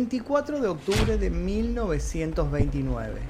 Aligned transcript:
24 0.00 0.62
de 0.62 0.68
octubre 0.68 1.18
de 1.18 1.28
1929, 1.28 3.20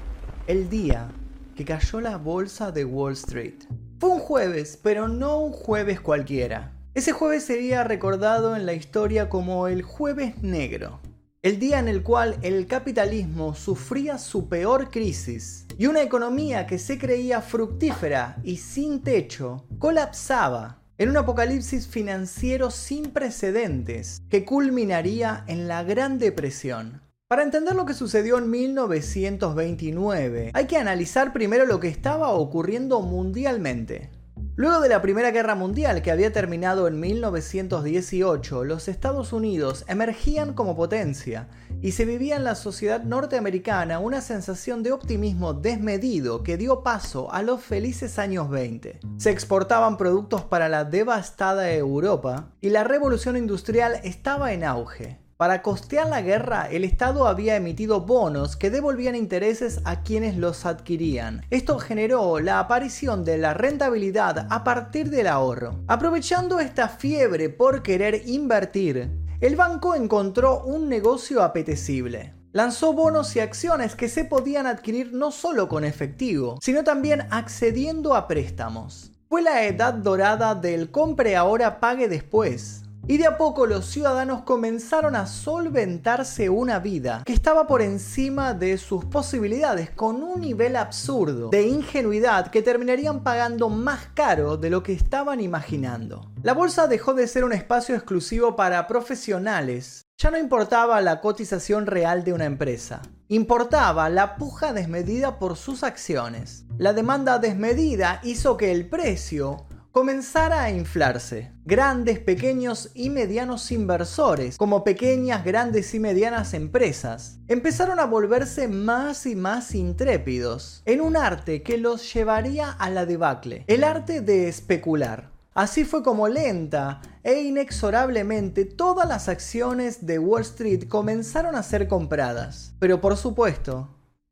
el 0.47 0.69
día 0.69 1.11
que 1.53 1.65
cayó 1.65 1.99
la 1.99 2.15
bolsa 2.15 2.71
de 2.71 2.85
Wall 2.85 3.11
Street. 3.11 3.65
Fue 3.99 4.11
un 4.11 4.19
jueves, 4.19 4.79
pero 4.81 5.09
no 5.09 5.39
un 5.39 5.51
jueves 5.51 5.99
cualquiera. 5.99 6.71
Ese 6.93 7.11
jueves 7.11 7.43
sería 7.43 7.83
recordado 7.83 8.55
en 8.55 8.65
la 8.65 8.71
historia 8.71 9.27
como 9.27 9.67
el 9.67 9.81
jueves 9.81 10.41
negro, 10.43 11.01
el 11.41 11.59
día 11.59 11.77
en 11.77 11.89
el 11.89 12.03
cual 12.03 12.37
el 12.41 12.67
capitalismo 12.67 13.53
sufría 13.53 14.17
su 14.17 14.47
peor 14.47 14.91
crisis 14.91 15.65
y 15.77 15.87
una 15.87 16.01
economía 16.01 16.67
que 16.67 16.79
se 16.79 16.97
creía 16.97 17.41
fructífera 17.41 18.37
y 18.45 18.55
sin 18.55 19.01
techo 19.01 19.65
colapsaba 19.77 20.80
en 21.01 21.09
un 21.09 21.17
apocalipsis 21.17 21.87
financiero 21.87 22.69
sin 22.69 23.09
precedentes 23.09 24.21
que 24.29 24.45
culminaría 24.45 25.43
en 25.47 25.67
la 25.67 25.81
Gran 25.81 26.19
Depresión. 26.19 27.01
Para 27.27 27.41
entender 27.41 27.73
lo 27.73 27.87
que 27.87 27.95
sucedió 27.95 28.37
en 28.37 28.51
1929, 28.51 30.51
hay 30.53 30.67
que 30.67 30.77
analizar 30.77 31.33
primero 31.33 31.65
lo 31.65 31.79
que 31.79 31.87
estaba 31.87 32.29
ocurriendo 32.29 33.01
mundialmente. 33.01 34.11
Luego 34.57 34.81
de 34.81 34.89
la 34.89 35.01
Primera 35.01 35.31
Guerra 35.31 35.55
Mundial, 35.55 36.01
que 36.01 36.11
había 36.11 36.33
terminado 36.33 36.89
en 36.89 36.99
1918, 36.99 38.65
los 38.65 38.89
Estados 38.89 39.31
Unidos 39.31 39.85
emergían 39.87 40.53
como 40.53 40.75
potencia 40.75 41.47
y 41.81 41.93
se 41.93 42.03
vivía 42.03 42.35
en 42.35 42.43
la 42.43 42.55
sociedad 42.55 43.01
norteamericana 43.01 43.99
una 43.99 44.19
sensación 44.19 44.83
de 44.83 44.91
optimismo 44.91 45.53
desmedido 45.53 46.43
que 46.43 46.57
dio 46.57 46.83
paso 46.83 47.31
a 47.31 47.43
los 47.43 47.61
felices 47.61 48.19
años 48.19 48.49
20. 48.49 48.99
Se 49.15 49.31
exportaban 49.31 49.95
productos 49.95 50.43
para 50.43 50.67
la 50.67 50.83
devastada 50.83 51.71
Europa 51.71 52.51
y 52.59 52.71
la 52.71 52.83
revolución 52.83 53.37
industrial 53.37 54.01
estaba 54.03 54.51
en 54.51 54.65
auge. 54.65 55.20
Para 55.41 55.63
costear 55.63 56.07
la 56.07 56.21
guerra, 56.21 56.67
el 56.69 56.83
Estado 56.83 57.25
había 57.25 57.55
emitido 57.55 58.01
bonos 58.01 58.55
que 58.55 58.69
devolvían 58.69 59.15
intereses 59.15 59.81
a 59.85 60.03
quienes 60.03 60.37
los 60.37 60.67
adquirían. 60.67 61.43
Esto 61.49 61.79
generó 61.79 62.39
la 62.39 62.59
aparición 62.59 63.25
de 63.25 63.39
la 63.39 63.55
rentabilidad 63.55 64.45
a 64.51 64.63
partir 64.63 65.09
del 65.09 65.25
ahorro. 65.25 65.79
Aprovechando 65.87 66.59
esta 66.59 66.89
fiebre 66.89 67.49
por 67.49 67.81
querer 67.81 68.21
invertir, 68.27 69.09
el 69.39 69.55
banco 69.55 69.95
encontró 69.95 70.63
un 70.63 70.87
negocio 70.87 71.41
apetecible. 71.41 72.35
Lanzó 72.51 72.93
bonos 72.93 73.35
y 73.35 73.39
acciones 73.39 73.95
que 73.95 74.09
se 74.09 74.25
podían 74.25 74.67
adquirir 74.67 75.11
no 75.11 75.31
solo 75.31 75.67
con 75.67 75.85
efectivo, 75.85 76.59
sino 76.61 76.83
también 76.83 77.21
accediendo 77.31 78.13
a 78.13 78.27
préstamos. 78.27 79.11
Fue 79.27 79.41
la 79.41 79.63
edad 79.63 79.95
dorada 79.95 80.53
del 80.53 80.91
compre 80.91 81.35
ahora, 81.35 81.79
pague 81.79 82.07
después. 82.07 82.83
Y 83.11 83.17
de 83.17 83.27
a 83.27 83.37
poco 83.37 83.65
los 83.65 83.87
ciudadanos 83.87 84.43
comenzaron 84.43 85.17
a 85.17 85.27
solventarse 85.27 86.49
una 86.49 86.79
vida 86.79 87.23
que 87.25 87.33
estaba 87.33 87.67
por 87.67 87.81
encima 87.81 88.53
de 88.53 88.77
sus 88.77 89.03
posibilidades 89.03 89.89
con 89.89 90.23
un 90.23 90.39
nivel 90.39 90.77
absurdo 90.77 91.49
de 91.49 91.67
ingenuidad 91.67 92.47
que 92.47 92.61
terminarían 92.61 93.21
pagando 93.21 93.67
más 93.67 94.07
caro 94.13 94.55
de 94.55 94.69
lo 94.69 94.81
que 94.81 94.93
estaban 94.93 95.41
imaginando. 95.41 96.31
La 96.41 96.53
bolsa 96.53 96.87
dejó 96.87 97.13
de 97.13 97.27
ser 97.27 97.43
un 97.43 97.51
espacio 97.51 97.95
exclusivo 97.95 98.55
para 98.55 98.87
profesionales. 98.87 100.03
Ya 100.17 100.31
no 100.31 100.37
importaba 100.37 101.01
la 101.01 101.19
cotización 101.19 101.87
real 101.87 102.23
de 102.23 102.31
una 102.31 102.45
empresa, 102.45 103.01
importaba 103.27 104.07
la 104.07 104.37
puja 104.37 104.71
desmedida 104.71 105.37
por 105.37 105.57
sus 105.57 105.83
acciones. 105.83 106.63
La 106.77 106.93
demanda 106.93 107.39
desmedida 107.39 108.21
hizo 108.23 108.55
que 108.55 108.71
el 108.71 108.87
precio 108.87 109.65
comenzara 109.91 110.63
a 110.63 110.71
inflarse. 110.71 111.51
Grandes, 111.65 112.19
pequeños 112.19 112.91
y 112.93 113.09
medianos 113.09 113.71
inversores, 113.71 114.57
como 114.57 114.83
pequeñas, 114.83 115.43
grandes 115.43 115.93
y 115.93 115.99
medianas 115.99 116.53
empresas, 116.53 117.39
empezaron 117.47 117.99
a 117.99 118.05
volverse 118.05 118.67
más 118.69 119.25
y 119.25 119.35
más 119.35 119.75
intrépidos 119.75 120.81
en 120.85 121.01
un 121.01 121.17
arte 121.17 121.61
que 121.61 121.77
los 121.77 122.13
llevaría 122.13 122.71
a 122.71 122.89
la 122.89 123.05
debacle, 123.05 123.65
el 123.67 123.83
arte 123.83 124.21
de 124.21 124.47
especular. 124.47 125.29
Así 125.53 125.83
fue 125.83 126.01
como 126.01 126.29
lenta 126.29 127.01
e 127.23 127.41
inexorablemente 127.41 128.63
todas 128.63 129.07
las 129.07 129.27
acciones 129.27 130.05
de 130.05 130.17
Wall 130.17 130.43
Street 130.43 130.87
comenzaron 130.87 131.55
a 131.55 131.63
ser 131.63 131.89
compradas, 131.89 132.73
pero 132.79 133.01
por 133.01 133.17
supuesto, 133.17 133.89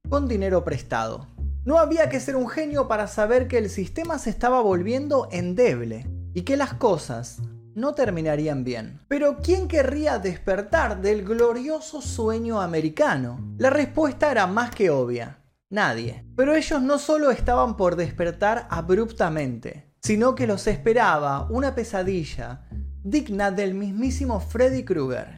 con 0.08 0.30
dinero 0.30 0.64
prestado. 0.64 1.28
No 1.70 1.78
había 1.78 2.10
que 2.10 2.20
ser 2.20 2.36
un 2.36 2.50
genio 2.50 2.88
para 2.88 3.06
saber 3.06 3.48
que 3.48 3.60
el 3.60 3.70
sistema 3.70 4.18
se 4.18 4.32
estaba 4.32 4.60
volviendo 4.60 5.28
endeble 5.32 6.10
y 6.34 6.42
que 6.42 6.58
las 6.58 6.74
cosas 6.74 7.44
no 7.76 7.94
terminarían 7.94 8.64
bien. 8.64 9.02
Pero 9.08 9.38
¿quién 9.38 9.68
querría 9.68 10.18
despertar 10.18 11.00
del 11.00 11.24
glorioso 11.24 12.02
sueño 12.02 12.60
americano? 12.60 13.54
La 13.60 13.70
respuesta 13.70 14.32
era 14.32 14.48
más 14.48 14.72
que 14.72 14.90
obvia. 14.90 15.44
Nadie. 15.70 16.26
Pero 16.36 16.56
ellos 16.56 16.82
no 16.82 16.98
solo 16.98 17.30
estaban 17.30 17.78
por 17.78 17.96
despertar 17.96 18.66
abruptamente, 18.72 19.94
sino 20.02 20.34
que 20.34 20.48
los 20.48 20.66
esperaba 20.66 21.48
una 21.52 21.76
pesadilla 21.76 22.68
digna 23.04 23.52
del 23.52 23.76
mismísimo 23.76 24.40
Freddy 24.40 24.84
Krueger. 24.84 25.38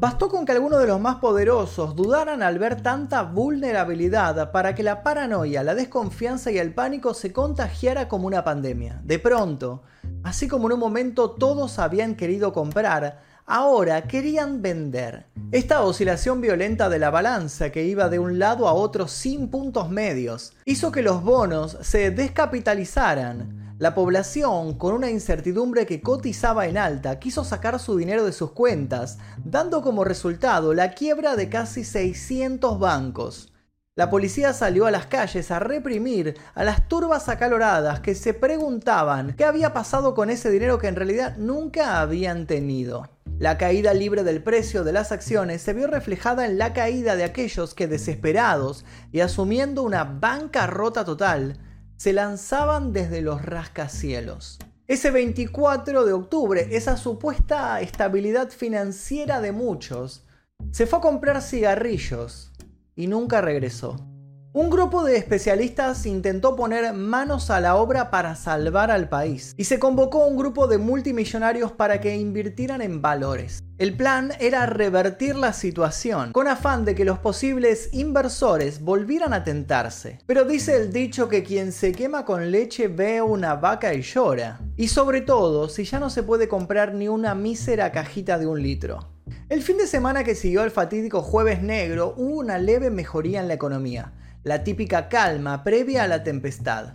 Bastó 0.00 0.28
con 0.28 0.46
que 0.46 0.52
algunos 0.52 0.78
de 0.78 0.86
los 0.86 1.00
más 1.00 1.16
poderosos 1.16 1.96
dudaran 1.96 2.40
al 2.40 2.60
ver 2.60 2.82
tanta 2.82 3.22
vulnerabilidad 3.22 4.52
para 4.52 4.72
que 4.76 4.84
la 4.84 5.02
paranoia, 5.02 5.64
la 5.64 5.74
desconfianza 5.74 6.52
y 6.52 6.58
el 6.58 6.72
pánico 6.72 7.14
se 7.14 7.32
contagiara 7.32 8.06
como 8.06 8.28
una 8.28 8.44
pandemia. 8.44 9.00
De 9.02 9.18
pronto, 9.18 9.82
así 10.22 10.46
como 10.46 10.68
en 10.68 10.74
un 10.74 10.78
momento 10.78 11.32
todos 11.32 11.80
habían 11.80 12.14
querido 12.14 12.52
comprar, 12.52 13.22
ahora 13.44 14.02
querían 14.02 14.62
vender. 14.62 15.26
Esta 15.50 15.82
oscilación 15.82 16.40
violenta 16.40 16.88
de 16.88 17.00
la 17.00 17.10
balanza 17.10 17.70
que 17.70 17.82
iba 17.84 18.08
de 18.08 18.20
un 18.20 18.38
lado 18.38 18.68
a 18.68 18.74
otro 18.74 19.08
sin 19.08 19.50
puntos 19.50 19.90
medios 19.90 20.52
hizo 20.64 20.92
que 20.92 21.02
los 21.02 21.24
bonos 21.24 21.76
se 21.80 22.12
descapitalizaran 22.12 23.57
la 23.78 23.94
población, 23.94 24.74
con 24.74 24.92
una 24.92 25.08
incertidumbre 25.08 25.86
que 25.86 26.00
cotizaba 26.00 26.66
en 26.66 26.76
alta, 26.76 27.20
quiso 27.20 27.44
sacar 27.44 27.78
su 27.78 27.96
dinero 27.96 28.24
de 28.24 28.32
sus 28.32 28.50
cuentas, 28.50 29.18
dando 29.44 29.82
como 29.82 30.02
resultado 30.02 30.74
la 30.74 30.94
quiebra 30.94 31.36
de 31.36 31.48
casi 31.48 31.84
600 31.84 32.80
bancos. 32.80 33.52
La 33.94 34.10
policía 34.10 34.52
salió 34.52 34.86
a 34.86 34.90
las 34.90 35.06
calles 35.06 35.52
a 35.52 35.60
reprimir 35.60 36.36
a 36.54 36.64
las 36.64 36.88
turbas 36.88 37.28
acaloradas 37.28 38.00
que 38.00 38.16
se 38.16 38.34
preguntaban 38.34 39.34
qué 39.36 39.44
había 39.44 39.72
pasado 39.72 40.14
con 40.14 40.30
ese 40.30 40.50
dinero 40.50 40.78
que 40.78 40.88
en 40.88 40.96
realidad 40.96 41.36
nunca 41.36 42.00
habían 42.00 42.46
tenido. 42.46 43.08
La 43.38 43.58
caída 43.58 43.94
libre 43.94 44.24
del 44.24 44.42
precio 44.42 44.82
de 44.82 44.92
las 44.92 45.12
acciones 45.12 45.62
se 45.62 45.72
vio 45.72 45.86
reflejada 45.86 46.46
en 46.46 46.58
la 46.58 46.72
caída 46.72 47.14
de 47.14 47.22
aquellos 47.22 47.74
que 47.74 47.86
desesperados 47.86 48.84
y 49.12 49.20
asumiendo 49.20 49.84
una 49.84 50.02
bancarrota 50.02 51.04
total, 51.04 51.58
se 51.98 52.12
lanzaban 52.12 52.92
desde 52.92 53.20
los 53.20 53.44
rascacielos. 53.44 54.58
Ese 54.86 55.10
24 55.10 56.06
de 56.06 56.12
octubre, 56.12 56.68
esa 56.70 56.96
supuesta 56.96 57.80
estabilidad 57.80 58.50
financiera 58.50 59.40
de 59.40 59.52
muchos, 59.52 60.24
se 60.70 60.86
fue 60.86 61.00
a 61.00 61.02
comprar 61.02 61.42
cigarrillos 61.42 62.52
y 62.94 63.08
nunca 63.08 63.40
regresó. 63.40 64.07
Un 64.54 64.70
grupo 64.70 65.04
de 65.04 65.18
especialistas 65.18 66.06
intentó 66.06 66.56
poner 66.56 66.94
manos 66.94 67.50
a 67.50 67.60
la 67.60 67.76
obra 67.76 68.10
para 68.10 68.34
salvar 68.34 68.90
al 68.90 69.10
país 69.10 69.52
y 69.58 69.64
se 69.64 69.78
convocó 69.78 70.26
un 70.26 70.38
grupo 70.38 70.66
de 70.66 70.78
multimillonarios 70.78 71.70
para 71.72 72.00
que 72.00 72.16
invirtieran 72.16 72.80
en 72.80 73.02
valores. 73.02 73.62
El 73.76 73.94
plan 73.94 74.32
era 74.40 74.64
revertir 74.64 75.36
la 75.36 75.52
situación, 75.52 76.32
con 76.32 76.48
afán 76.48 76.86
de 76.86 76.94
que 76.94 77.04
los 77.04 77.18
posibles 77.18 77.90
inversores 77.92 78.80
volvieran 78.80 79.34
a 79.34 79.44
tentarse. 79.44 80.20
Pero 80.24 80.46
dice 80.46 80.76
el 80.76 80.94
dicho 80.94 81.28
que 81.28 81.44
quien 81.44 81.70
se 81.70 81.92
quema 81.92 82.24
con 82.24 82.50
leche 82.50 82.88
ve 82.88 83.20
una 83.20 83.54
vaca 83.54 83.92
y 83.92 84.00
llora. 84.00 84.60
Y 84.78 84.88
sobre 84.88 85.20
todo, 85.20 85.68
si 85.68 85.84
ya 85.84 86.00
no 86.00 86.08
se 86.08 86.22
puede 86.22 86.48
comprar 86.48 86.94
ni 86.94 87.06
una 87.06 87.34
mísera 87.34 87.92
cajita 87.92 88.38
de 88.38 88.46
un 88.46 88.62
litro. 88.62 89.10
El 89.50 89.62
fin 89.62 89.76
de 89.76 89.86
semana 89.86 90.24
que 90.24 90.34
siguió 90.34 90.62
al 90.62 90.70
fatídico 90.70 91.20
jueves 91.20 91.62
negro 91.62 92.14
hubo 92.16 92.38
una 92.38 92.56
leve 92.56 92.88
mejoría 92.88 93.40
en 93.40 93.48
la 93.48 93.54
economía 93.54 94.14
la 94.42 94.64
típica 94.64 95.08
calma 95.08 95.64
previa 95.64 96.04
a 96.04 96.08
la 96.08 96.22
tempestad. 96.22 96.94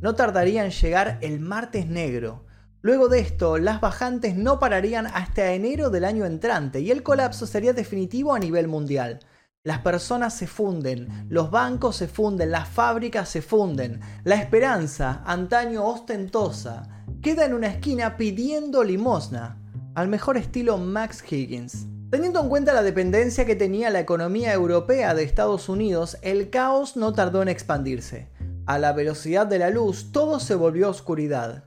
No 0.00 0.14
tardaría 0.14 0.64
en 0.64 0.70
llegar 0.70 1.18
el 1.20 1.40
martes 1.40 1.86
negro. 1.86 2.46
Luego 2.80 3.08
de 3.08 3.20
esto, 3.20 3.58
las 3.58 3.80
bajantes 3.80 4.36
no 4.36 4.58
pararían 4.58 5.06
hasta 5.06 5.52
enero 5.52 5.90
del 5.90 6.04
año 6.04 6.24
entrante 6.24 6.80
y 6.80 6.90
el 6.90 7.02
colapso 7.02 7.46
sería 7.46 7.72
definitivo 7.72 8.34
a 8.34 8.38
nivel 8.38 8.68
mundial. 8.68 9.20
Las 9.64 9.80
personas 9.80 10.32
se 10.34 10.46
funden, 10.46 11.26
los 11.28 11.50
bancos 11.50 11.96
se 11.96 12.06
funden, 12.06 12.52
las 12.52 12.68
fábricas 12.68 13.28
se 13.28 13.42
funden. 13.42 14.00
La 14.22 14.36
esperanza, 14.36 15.24
antaño 15.26 15.84
ostentosa, 15.84 17.04
queda 17.20 17.44
en 17.44 17.54
una 17.54 17.66
esquina 17.66 18.16
pidiendo 18.16 18.84
limosna, 18.84 19.60
al 19.96 20.06
mejor 20.06 20.36
estilo 20.36 20.78
Max 20.78 21.24
Higgins. 21.28 21.88
Teniendo 22.16 22.40
en 22.40 22.48
cuenta 22.48 22.72
la 22.72 22.82
dependencia 22.82 23.44
que 23.44 23.56
tenía 23.56 23.90
la 23.90 24.00
economía 24.00 24.50
europea 24.54 25.12
de 25.12 25.22
Estados 25.22 25.68
Unidos, 25.68 26.16
el 26.22 26.48
caos 26.48 26.96
no 26.96 27.12
tardó 27.12 27.42
en 27.42 27.48
expandirse. 27.48 28.30
A 28.64 28.78
la 28.78 28.94
velocidad 28.94 29.46
de 29.46 29.58
la 29.58 29.68
luz 29.68 30.12
todo 30.12 30.40
se 30.40 30.54
volvió 30.54 30.88
oscuridad. 30.88 31.64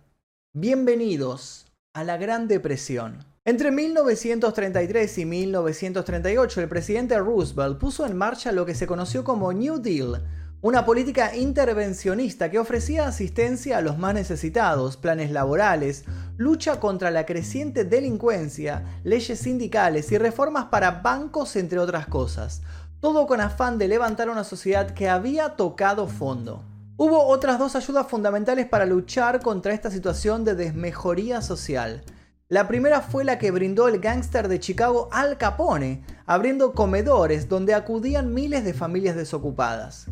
Bienvenidos 0.54 1.68
a 1.94 2.04
la 2.04 2.18
Gran 2.18 2.48
Depresión. 2.48 3.26
Entre 3.46 3.70
1933 3.70 5.20
y 5.20 5.26
1938, 5.26 6.62
el 6.62 6.68
presidente 6.68 7.20
Roosevelt 7.20 7.78
puso 7.78 8.08
en 8.08 8.18
marcha 8.18 8.52
lo 8.52 8.66
que 8.66 8.74
se 8.74 8.88
conoció 8.88 9.24
como 9.24 9.54
New 9.54 9.78
Deal, 9.78 10.24
una 10.62 10.84
política 10.84 11.36
intervencionista 11.36 12.50
que 12.50 12.58
ofrecía 12.58 13.08
asistencia 13.08 13.78
a 13.78 13.82
los 13.82 14.00
más 14.00 14.16
necesitados, 14.16 14.98
planes 14.98 15.30
laborales, 15.30 16.06
lucha 16.40 16.80
contra 16.80 17.12
la 17.12 17.26
creciente 17.26 17.84
delincuencia, 17.84 18.86
leyes 19.04 19.40
sindicales 19.40 20.10
y 20.14 20.18
reformas 20.18 20.68
para 20.68 21.02
bancos, 21.02 21.58
entre 21.58 21.80
otras 21.80 22.08
cosas. 22.08 22.62
Todo 23.02 23.28
con 23.28 23.42
afán 23.42 23.78
de 23.78 23.90
levantar 23.90 24.30
una 24.30 24.46
sociedad 24.46 24.92
que 24.92 25.10
había 25.10 25.58
tocado 25.58 26.08
fondo. 26.08 26.64
Hubo 26.96 27.26
otras 27.26 27.60
dos 27.60 27.76
ayudas 27.76 28.08
fundamentales 28.08 28.68
para 28.68 28.86
luchar 28.86 29.42
contra 29.42 29.74
esta 29.74 29.92
situación 29.92 30.46
de 30.46 30.56
desmejoría 30.56 31.42
social. 31.42 32.06
La 32.48 32.70
primera 32.70 33.02
fue 33.02 33.26
la 33.26 33.38
que 33.38 33.52
brindó 33.52 33.90
el 33.90 34.00
gángster 34.00 34.48
de 34.48 34.62
Chicago 34.62 35.10
Al 35.12 35.38
Capone, 35.38 36.06
abriendo 36.26 36.72
comedores 36.72 37.50
donde 37.50 37.74
acudían 37.74 38.34
miles 38.34 38.64
de 38.64 38.74
familias 38.74 39.18
desocupadas. 39.18 40.06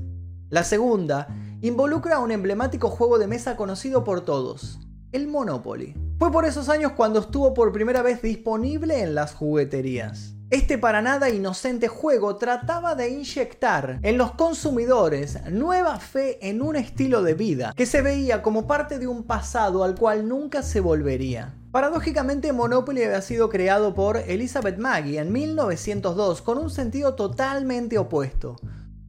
La 0.49 0.65
segunda 0.65 1.29
involucra 1.61 2.19
un 2.19 2.31
emblemático 2.31 2.89
juego 2.89 3.17
de 3.17 3.27
mesa 3.27 3.55
conocido 3.55 4.03
por 4.03 4.25
todos, 4.25 4.81
el 5.11 5.27
Monopoly. 5.27 5.95
Fue 6.19 6.31
por 6.31 6.45
esos 6.45 6.69
años 6.69 6.93
cuando 6.93 7.19
estuvo 7.19 7.53
por 7.53 7.71
primera 7.71 8.01
vez 8.01 8.21
disponible 8.21 9.01
en 9.01 9.15
las 9.15 9.33
jugueterías. 9.33 10.33
Este 10.49 10.77
para 10.77 11.01
nada 11.01 11.29
inocente 11.29 11.89
juego 11.89 12.37
trataba 12.37 12.95
de 12.95 13.09
inyectar 13.09 13.99
en 14.01 14.17
los 14.17 14.31
consumidores 14.31 15.39
nueva 15.51 15.99
fe 15.99 16.39
en 16.47 16.61
un 16.61 16.77
estilo 16.77 17.21
de 17.21 17.33
vida 17.33 17.73
que 17.75 17.85
se 17.85 18.01
veía 18.01 18.41
como 18.41 18.65
parte 18.65 18.97
de 18.97 19.07
un 19.07 19.23
pasado 19.23 19.83
al 19.83 19.95
cual 19.95 20.27
nunca 20.27 20.63
se 20.63 20.79
volvería. 20.79 21.53
Paradójicamente, 21.71 22.53
Monopoly 22.53 23.03
había 23.03 23.21
sido 23.21 23.49
creado 23.49 23.93
por 23.93 24.17
Elizabeth 24.17 24.77
Maggie 24.77 25.19
en 25.19 25.33
1902 25.33 26.41
con 26.41 26.57
un 26.57 26.69
sentido 26.69 27.15
totalmente 27.15 27.97
opuesto. 27.97 28.55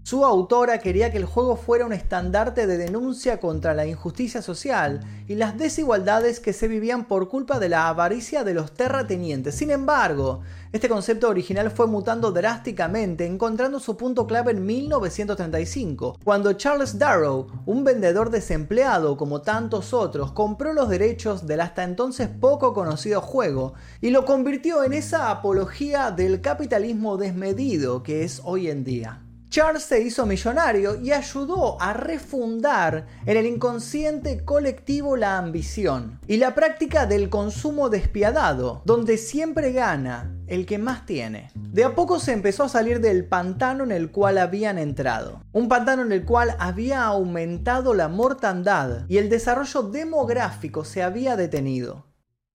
Su 0.08 0.24
autora 0.24 0.78
quería 0.78 1.12
que 1.12 1.18
el 1.18 1.26
juego 1.26 1.54
fuera 1.56 1.84
un 1.84 1.92
estandarte 1.92 2.66
de 2.66 2.78
denuncia 2.78 3.40
contra 3.40 3.74
la 3.74 3.84
injusticia 3.84 4.40
social 4.40 5.00
y 5.26 5.34
las 5.34 5.58
desigualdades 5.58 6.40
que 6.40 6.54
se 6.54 6.66
vivían 6.66 7.04
por 7.04 7.28
culpa 7.28 7.58
de 7.58 7.68
la 7.68 7.88
avaricia 7.88 8.42
de 8.42 8.54
los 8.54 8.72
terratenientes. 8.72 9.56
Sin 9.56 9.70
embargo, 9.70 10.40
este 10.72 10.88
concepto 10.88 11.28
original 11.28 11.70
fue 11.70 11.88
mutando 11.88 12.32
drásticamente, 12.32 13.26
encontrando 13.26 13.80
su 13.80 13.98
punto 13.98 14.26
clave 14.26 14.52
en 14.52 14.64
1935, 14.64 16.20
cuando 16.24 16.54
Charles 16.54 16.98
Darrow, 16.98 17.46
un 17.66 17.84
vendedor 17.84 18.30
desempleado 18.30 19.18
como 19.18 19.42
tantos 19.42 19.92
otros, 19.92 20.32
compró 20.32 20.72
los 20.72 20.88
derechos 20.88 21.46
del 21.46 21.60
hasta 21.60 21.84
entonces 21.84 22.28
poco 22.28 22.72
conocido 22.72 23.20
juego 23.20 23.74
y 24.00 24.08
lo 24.08 24.24
convirtió 24.24 24.84
en 24.84 24.94
esa 24.94 25.30
apología 25.30 26.12
del 26.12 26.40
capitalismo 26.40 27.18
desmedido 27.18 28.02
que 28.02 28.24
es 28.24 28.40
hoy 28.42 28.70
en 28.70 28.84
día. 28.84 29.20
Charles 29.50 29.84
se 29.84 30.02
hizo 30.02 30.26
millonario 30.26 31.00
y 31.00 31.12
ayudó 31.12 31.80
a 31.80 31.94
refundar 31.94 33.06
en 33.24 33.36
el 33.36 33.46
inconsciente 33.46 34.44
colectivo 34.44 35.16
la 35.16 35.38
ambición 35.38 36.20
y 36.26 36.36
la 36.36 36.54
práctica 36.54 37.06
del 37.06 37.30
consumo 37.30 37.88
despiadado, 37.88 38.82
donde 38.84 39.16
siempre 39.16 39.72
gana 39.72 40.34
el 40.48 40.66
que 40.66 40.76
más 40.76 41.06
tiene. 41.06 41.50
De 41.54 41.84
a 41.84 41.94
poco 41.94 42.20
se 42.20 42.32
empezó 42.32 42.64
a 42.64 42.68
salir 42.68 43.00
del 43.00 43.26
pantano 43.26 43.84
en 43.84 43.92
el 43.92 44.10
cual 44.10 44.36
habían 44.36 44.78
entrado, 44.78 45.42
un 45.52 45.68
pantano 45.68 46.02
en 46.02 46.12
el 46.12 46.26
cual 46.26 46.54
había 46.58 47.04
aumentado 47.04 47.94
la 47.94 48.08
mortandad 48.08 49.06
y 49.08 49.16
el 49.16 49.30
desarrollo 49.30 49.82
demográfico 49.82 50.84
se 50.84 51.02
había 51.02 51.36
detenido 51.36 52.07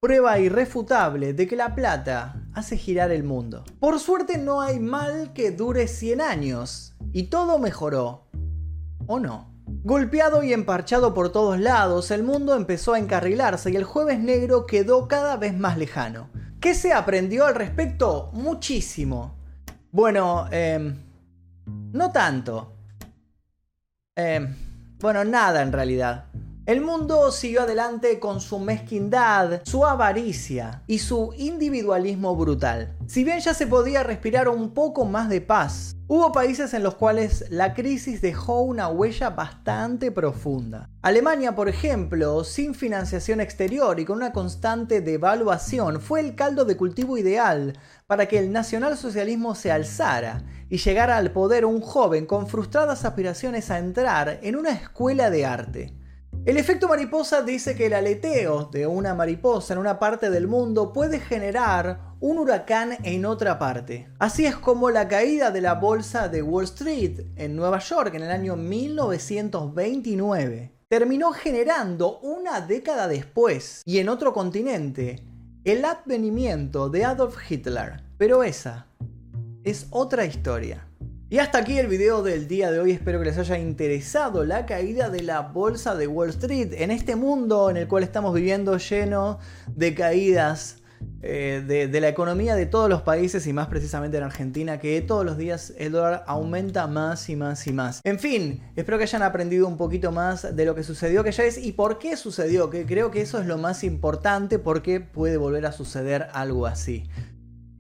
prueba 0.04 0.38
irrefutable 0.38 1.34
de 1.34 1.48
que 1.48 1.56
la 1.56 1.76
plata 1.76 2.36
hace 2.54 2.76
girar 2.76 3.10
el 3.12 3.24
mundo. 3.24 3.64
Por 3.80 4.02
suerte 4.02 4.38
no 4.38 4.60
hay 4.60 4.78
mal 4.78 5.32
que 5.32 5.52
dure 5.52 5.88
100 5.88 6.20
años 6.20 6.94
y 7.14 7.28
todo 7.28 7.58
mejoró. 7.58 8.28
¿O 9.08 9.22
no? 9.22 9.54
Golpeado 9.66 10.44
y 10.44 10.52
emparchado 10.52 11.14
por 11.14 11.32
todos 11.32 11.58
lados, 11.58 12.12
el 12.12 12.22
mundo 12.22 12.54
empezó 12.54 12.96
a 12.96 13.00
encarrilarse 13.00 13.72
y 13.72 13.78
el 13.78 13.86
jueves 13.86 14.20
negro 14.20 14.66
quedó 14.66 15.08
cada 15.08 15.38
vez 15.38 15.58
más 15.58 15.78
lejano. 15.78 16.30
¿Qué 16.60 16.74
se 16.76 16.92
aprendió 16.92 17.46
al 17.46 17.56
respecto? 17.56 18.30
Muchísimo. 18.34 19.38
Bueno, 19.90 20.50
eh, 20.52 20.96
no 21.94 22.12
tanto. 22.12 22.74
Eh, 24.18 24.54
bueno, 25.00 25.24
nada 25.24 25.62
en 25.62 25.72
realidad. 25.72 26.26
El 26.66 26.80
mundo 26.80 27.30
siguió 27.34 27.64
adelante 27.64 28.22
con 28.22 28.40
su 28.40 28.58
mezquindad, 28.58 29.64
su 29.66 29.86
avaricia 29.86 30.82
y 30.88 31.00
su 31.00 31.34
individualismo 31.36 32.38
brutal. 32.38 32.96
Si 33.06 33.26
bien 33.26 33.42
ya 33.42 33.54
se 33.54 33.68
podía 33.68 34.02
respirar 34.02 34.48
un 34.48 34.74
poco 34.74 35.04
más 35.04 35.28
de 35.28 35.42
paz, 35.42 35.94
hubo 36.08 36.32
países 36.32 36.74
en 36.74 36.82
los 36.82 36.96
cuales 36.96 37.44
la 37.50 37.74
crisis 37.74 38.22
dejó 38.22 38.62
una 38.62 38.88
huella 38.88 39.32
bastante 39.32 40.10
profunda. 40.10 40.90
Alemania, 41.02 41.54
por 41.54 41.68
ejemplo, 41.68 42.46
sin 42.46 42.76
financiación 42.76 43.42
exterior 43.42 44.00
y 44.00 44.06
con 44.06 44.16
una 44.16 44.32
constante 44.32 45.02
devaluación, 45.02 46.00
fue 46.00 46.22
el 46.22 46.34
caldo 46.34 46.64
de 46.64 46.78
cultivo 46.78 47.18
ideal 47.18 47.78
para 48.08 48.30
que 48.30 48.40
el 48.40 48.54
nacionalsocialismo 48.54 49.56
se 49.56 49.70
alzara 49.70 50.46
y 50.70 50.78
llegara 50.78 51.18
al 51.18 51.32
poder 51.32 51.66
un 51.66 51.82
joven 51.82 52.26
con 52.26 52.48
frustradas 52.48 53.04
aspiraciones 53.04 53.70
a 53.70 53.80
entrar 53.80 54.40
en 54.42 54.56
una 54.56 54.72
escuela 54.72 55.30
de 55.30 55.46
arte. 55.46 56.03
El 56.46 56.58
efecto 56.58 56.90
mariposa 56.90 57.42
dice 57.42 57.74
que 57.74 57.86
el 57.86 57.94
aleteo 57.94 58.66
de 58.66 58.86
una 58.86 59.16
mariposa 59.16 59.74
en 59.74 59.80
una 59.80 59.98
parte 59.98 60.30
del 60.30 60.48
mundo 60.48 60.92
puede 60.92 61.22
generar 61.22 62.02
un 62.20 62.38
huracán 62.38 62.98
en 63.04 63.26
otra 63.26 63.58
parte. 63.58 64.10
Así 64.20 64.46
es 64.46 64.58
como 64.58 64.90
la 64.90 65.08
caída 65.08 65.52
de 65.52 65.62
la 65.62 65.76
bolsa 65.76 66.28
de 66.28 66.42
Wall 66.42 66.66
Street 66.66 67.22
en 67.38 67.56
Nueva 67.56 67.80
York 67.80 68.14
en 68.16 68.24
el 68.24 68.32
año 68.32 68.58
1929 68.58 70.74
terminó 70.90 71.32
generando 71.32 72.20
una 72.20 72.60
década 72.62 73.08
después 73.08 73.82
y 73.84 73.98
en 73.98 74.10
otro 74.10 74.32
continente 74.32 75.26
el 75.64 75.84
advenimiento 75.86 76.90
de 76.90 77.06
Adolf 77.06 77.38
Hitler. 77.50 78.04
Pero 78.18 78.44
esa 78.44 78.88
es 79.64 79.88
otra 79.90 80.26
historia. 80.26 80.88
Y 81.34 81.40
hasta 81.40 81.58
aquí 81.58 81.80
el 81.80 81.88
video 81.88 82.22
del 82.22 82.48
día 82.48 82.70
de 82.70 82.80
hoy, 82.80 82.92
espero 82.92 83.18
que 83.18 83.26
les 83.26 83.40
haya 83.40 83.58
interesado 83.58 84.46
la 84.46 84.68
caída 84.68 85.10
de 85.10 85.24
la 85.24 85.42
bolsa 85.42 85.96
de 85.96 86.06
Wall 86.06 86.30
Street 86.30 86.74
en 86.74 86.92
este 86.92 87.16
mundo 87.16 87.72
en 87.72 87.78
el 87.78 87.88
cual 87.88 88.04
estamos 88.04 88.36
viviendo 88.36 88.78
lleno 88.78 89.40
de 89.66 89.96
caídas 89.96 90.84
eh, 91.24 91.64
de, 91.66 92.02
la 92.02 92.08
economía 92.08 92.54
de 92.54 92.68
todos 92.68 92.88
los 92.88 93.02
países 93.02 93.48
y 93.48 93.54
más 93.54 93.66
precisamente 93.66 94.18
en 94.18 94.24
Argentina, 94.24 94.78
que 94.78 95.02
todos 95.02 95.26
los 95.26 95.36
días 95.36 95.74
el 95.80 95.94
dólar 95.94 96.24
aumenta 96.28 96.86
más 96.86 97.28
y 97.30 97.36
más 97.36 97.66
y 97.66 97.74
más. 97.74 98.02
En 98.04 98.20
fin, 98.20 98.62
espero 98.76 99.00
que 99.00 99.06
hayan 99.06 99.24
aprendido 99.24 99.68
un 99.68 99.78
poquito 99.78 100.12
más 100.12 100.56
de 100.56 100.66
lo 100.66 100.76
que 100.76 100.84
sucedió, 100.84 101.24
que 101.24 101.32
ya 101.32 101.46
es 101.46 101.58
y 101.58 101.72
por 101.72 101.98
qué 101.98 102.16
sucedió, 102.16 102.70
que 102.70 102.86
creo 102.86 103.10
que 103.10 103.22
eso 103.22 103.40
es 103.40 103.48
lo 103.48 103.58
más 103.58 103.84
importante 103.84 104.60
porque 104.60 105.00
puede 105.00 105.38
volver 105.38 105.66
a 105.66 105.72
suceder 105.72 106.28
algo 106.34 106.68
así. 106.68 107.06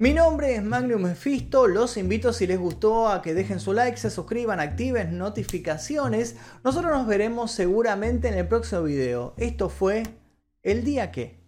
Mi 0.03 0.13
nombre 0.13 0.53
es 0.53 0.61
Magnum 0.61 1.03
Mephisto, 1.03 1.65
los 1.65 1.95
invito 1.95 2.33
si 2.33 2.45
les 2.45 2.59
gustó 2.59 3.07
a 3.07 3.21
que 3.21 3.33
dejen 3.33 3.61
su 3.61 3.71
like, 3.71 3.95
se 3.95 4.09
suscriban, 4.09 4.59
activen 4.59 5.17
notificaciones. 5.17 6.35
Nosotros 6.61 6.91
nos 6.91 7.07
veremos 7.07 7.53
seguramente 7.53 8.27
en 8.27 8.33
el 8.33 8.45
próximo 8.45 8.83
video. 8.83 9.33
Esto 9.37 9.69
fue 9.69 10.03
El 10.61 10.83
Día 10.83 11.09
Que. 11.09 11.42